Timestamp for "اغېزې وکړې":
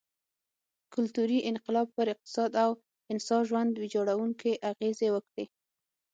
4.71-5.45